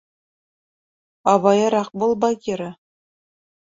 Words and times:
—Абайыраҡ 1.35 1.95
бул, 2.01 2.19
Багира! 2.27 2.75